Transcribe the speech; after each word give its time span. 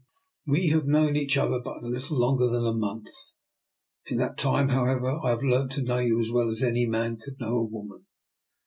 We 0.47 0.69
have 0.69 0.87
known 0.87 1.15
each 1.15 1.37
other 1.37 1.59
but 1.63 1.83
little 1.83 2.17
longer 2.17 2.47
than 2.47 2.65
a 2.65 2.73
month. 2.73 3.09
In 4.07 4.17
that 4.17 4.35
time, 4.35 4.69
however, 4.69 5.19
I 5.23 5.29
have 5.29 5.43
learnt 5.43 5.73
to 5.73 5.83
know 5.83 5.99
you 5.99 6.19
as 6.19 6.31
well 6.31 6.49
as 6.49 6.63
any 6.63 6.87
man 6.87 7.17
could 7.17 7.39
know 7.39 7.57
a 7.57 7.63
woman. 7.63 8.07